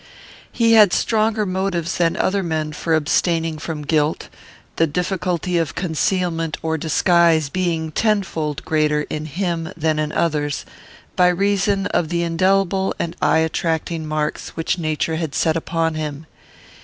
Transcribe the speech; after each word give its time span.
He 0.51 0.73
had 0.73 0.93
stronger 0.93 1.45
motives 1.45 1.97
than 1.97 2.17
other 2.17 2.41
men 2.41 2.71
for 2.73 2.95
abstaining 2.95 3.59
from 3.59 3.83
guilt, 3.83 4.29
the 4.77 4.87
difficulty 4.87 5.59
of 5.59 5.75
concealment 5.75 6.57
or 6.63 6.75
disguise 6.75 7.49
being 7.49 7.91
tenfold 7.91 8.65
greater 8.65 9.01
in 9.11 9.25
him 9.27 9.71
than 9.77 9.99
in 9.99 10.11
others, 10.11 10.65
by 11.15 11.27
reason 11.27 11.85
of 11.93 12.09
the 12.09 12.23
indelible 12.23 12.95
and 12.97 13.15
eye 13.21 13.41
attracting 13.45 14.07
marks 14.07 14.57
which 14.57 14.79
nature 14.79 15.17
had 15.17 15.35
set 15.35 15.55
upon 15.55 15.93
him. 15.93 16.25